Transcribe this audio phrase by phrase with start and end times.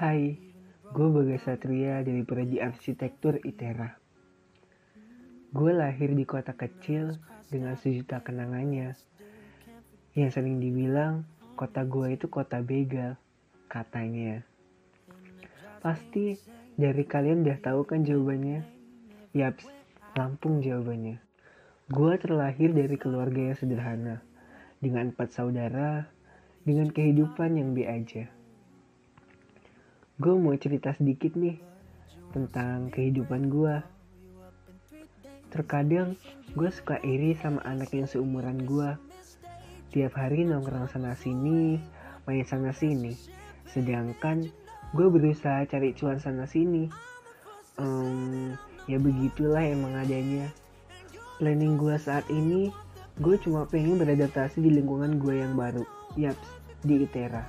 [0.00, 0.38] Hai,
[0.94, 3.98] gue Bagas Satria dari Prodi Arsitektur ITERA.
[5.50, 7.18] Gue lahir di kota kecil
[7.50, 8.94] dengan sejuta kenangannya.
[10.14, 11.26] Yang sering dibilang
[11.58, 13.18] kota gue itu kota begal,
[13.66, 14.46] katanya.
[15.82, 16.38] Pasti
[16.78, 18.62] dari kalian udah tahu kan jawabannya?
[19.34, 19.66] Yaps,
[20.14, 21.18] Lampung jawabannya.
[21.90, 24.22] Gue terlahir dari keluarga yang sederhana,
[24.78, 26.06] dengan empat saudara,
[26.62, 28.30] dengan kehidupan yang bi aja
[30.20, 31.56] gue mau cerita sedikit nih
[32.36, 33.80] tentang kehidupan gue.
[35.48, 36.20] Terkadang
[36.52, 39.00] gue suka iri sama anak yang seumuran gue.
[39.96, 41.80] Tiap hari nongkrong sana sini,
[42.28, 43.16] main sana sini.
[43.72, 44.44] Sedangkan
[44.92, 46.92] gue berusaha cari cuan sana sini.
[47.80, 48.52] Um,
[48.92, 50.52] ya begitulah emang adanya.
[51.40, 52.68] Planning gue saat ini,
[53.24, 55.88] gue cuma pengen beradaptasi di lingkungan gue yang baru.
[56.20, 57.40] Yaps, di ITERA.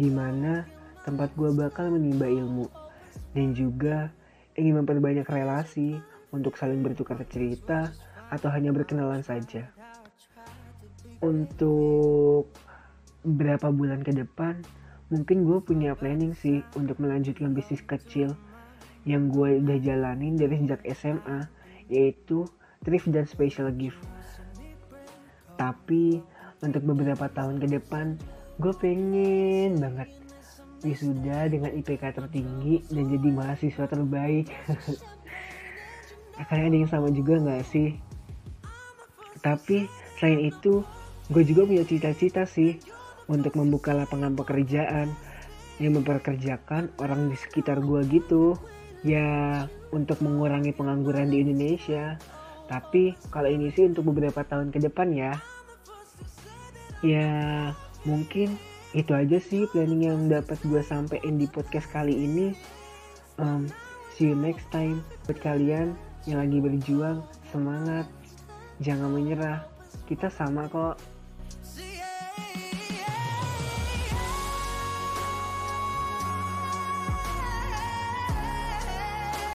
[0.00, 0.64] Di mana
[1.04, 2.66] tempat gue bakal menimba ilmu
[3.36, 4.10] dan juga
[4.56, 6.00] ingin memperbanyak relasi
[6.32, 7.92] untuk saling bertukar cerita
[8.32, 9.70] atau hanya berkenalan saja.
[11.22, 12.50] Untuk
[13.22, 14.60] berapa bulan ke depan,
[15.12, 18.34] mungkin gue punya planning sih untuk melanjutkan bisnis kecil
[19.04, 21.44] yang gue udah jalanin dari sejak SMA,
[21.92, 22.48] yaitu
[22.82, 24.00] thrift dan special gift.
[25.60, 26.24] Tapi
[26.64, 28.16] untuk beberapa tahun ke depan,
[28.58, 30.23] gue pengen banget
[30.84, 34.46] wisuda dengan IPK tertinggi dan jadi mahasiswa terbaik.
[36.40, 37.96] Akan ada yang sama juga nggak sih?
[39.40, 39.88] Tapi
[40.20, 40.84] selain itu
[41.32, 42.76] gue juga punya cita-cita sih
[43.32, 45.08] untuk membuka lapangan pekerjaan
[45.80, 48.54] yang memperkerjakan orang di sekitar gue gitu.
[49.04, 52.20] Ya untuk mengurangi pengangguran di Indonesia.
[52.68, 55.32] Tapi kalau ini sih untuk beberapa tahun ke depan ya.
[57.04, 57.28] Ya
[58.08, 58.56] mungkin
[58.94, 62.54] itu aja sih planning yang dapat gue sampein di podcast kali ini.
[63.42, 63.66] Um,
[64.14, 65.98] see you next time buat kalian
[66.30, 68.06] yang lagi berjuang semangat
[68.78, 69.66] jangan menyerah.
[70.06, 71.02] Kita sama kok